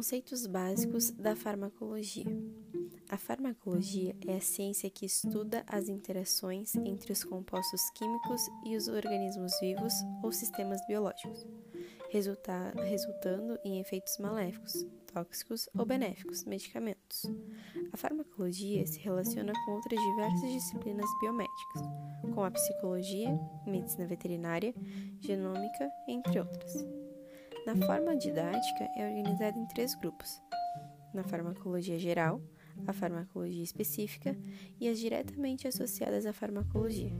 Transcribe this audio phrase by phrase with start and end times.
[0.00, 2.24] Conceitos básicos da farmacologia.
[3.10, 8.88] A farmacologia é a ciência que estuda as interações entre os compostos químicos e os
[8.88, 9.92] organismos vivos
[10.22, 11.46] ou sistemas biológicos,
[12.10, 17.30] resultando em efeitos maléficos, tóxicos ou benéficos, medicamentos.
[17.92, 21.82] A farmacologia se relaciona com outras diversas disciplinas biomédicas,
[22.22, 24.74] como a psicologia, medicina veterinária,
[25.20, 26.86] genômica, entre outras.
[27.66, 30.42] Na forma didática, é organizada em três grupos:
[31.12, 32.40] na farmacologia geral,
[32.86, 34.36] a farmacologia específica
[34.80, 37.12] e as diretamente associadas à farmacologia.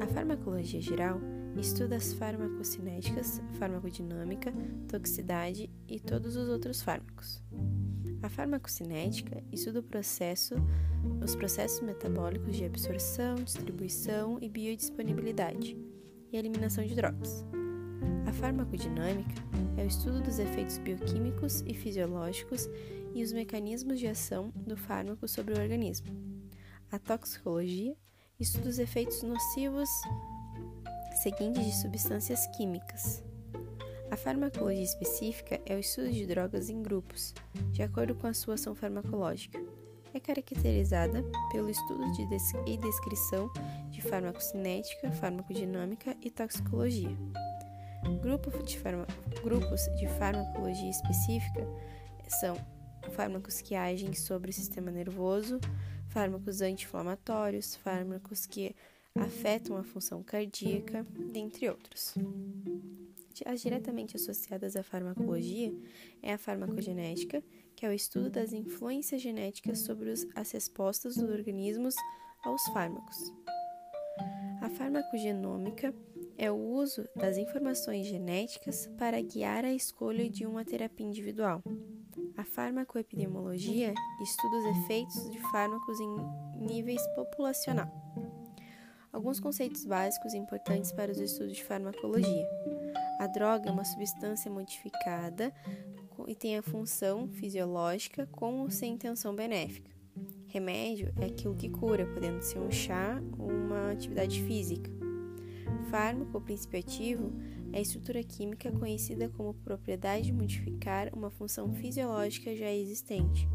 [0.00, 1.20] A farmacologia geral
[1.58, 4.52] estuda as farmacocinéticas, farmacodinâmica,
[4.88, 7.42] toxicidade e todos os outros fármacos.
[8.22, 10.54] A farmacocinética estuda o processo,
[11.22, 15.76] os processos metabólicos de absorção, distribuição e biodisponibilidade
[16.30, 17.44] e eliminação de drogas.
[18.26, 19.34] A farmacodinâmica
[19.76, 22.68] é o estudo dos efeitos bioquímicos e fisiológicos
[23.14, 26.08] e os mecanismos de ação do fármaco sobre o organismo.
[26.90, 27.96] A toxicologia
[28.38, 29.88] estuda os efeitos nocivos
[31.22, 33.22] seguintes de substâncias químicas.
[34.10, 37.34] A farmacologia específica é o estudo de drogas em grupos,
[37.70, 39.60] de acordo com a sua ação farmacológica.
[40.12, 43.48] É caracterizada pelo estudo de des e descrição
[43.90, 47.16] de farmacocinética, farmacodinâmica e toxicologia.
[48.18, 48.78] Grupo de
[49.42, 51.66] grupos de farmacologia específica
[52.28, 52.56] são
[53.12, 55.60] fármacos que agem sobre o sistema nervoso,
[56.08, 58.74] fármacos anti-inflamatórios, fármacos que
[59.14, 62.14] afetam a função cardíaca, dentre outros.
[63.46, 65.72] As diretamente associadas à farmacologia
[66.22, 67.42] é a farmacogenética,
[67.74, 71.94] que é o estudo das influências genéticas sobre as respostas dos organismos
[72.44, 73.32] aos fármacos.
[74.60, 75.94] A farmacogenômica
[76.36, 81.62] é o uso das informações genéticas para guiar a escolha de uma terapia individual.
[82.36, 86.16] A farmacoepidemiologia estuda os efeitos de fármacos em
[86.66, 87.90] níveis populacional.
[89.12, 92.48] Alguns conceitos básicos importantes para os estudos de farmacologia.
[93.18, 95.52] A droga é uma substância modificada
[96.26, 99.99] e tem a função fisiológica com ou sem intenção benéfica.
[100.50, 104.90] Remédio é aquilo que cura, podendo ser um chá ou uma atividade física.
[105.88, 107.32] Fármaco ou princípio ativo
[107.72, 113.48] é a estrutura química conhecida como propriedade de modificar uma função fisiológica já existente.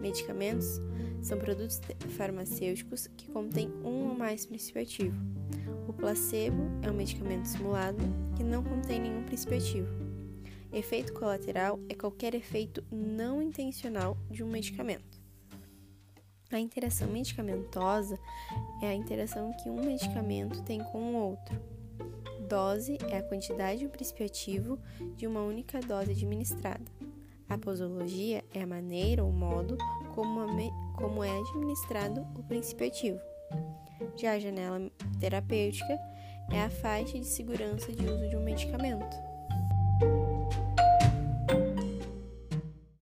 [0.00, 0.80] Medicamentos
[1.22, 1.80] são produtos
[2.16, 5.14] farmacêuticos que contêm um ou mais princípio.
[5.86, 8.02] O placebo é um medicamento simulado
[8.36, 9.86] que não contém nenhum princípio.
[10.72, 15.23] Efeito colateral é qualquer efeito não intencional de um medicamento.
[16.50, 18.18] A interação medicamentosa
[18.82, 21.60] é a interação que um medicamento tem com o outro.
[22.48, 24.78] Dose é a quantidade de um princípio
[25.16, 26.84] de uma única dose administrada.
[27.48, 29.76] A posologia é a maneira ou modo
[30.14, 30.40] como,
[30.96, 33.20] como é administrado o princípio ativo.
[34.16, 35.98] Já a janela terapêutica
[36.52, 39.33] é a faixa de segurança de uso de um medicamento.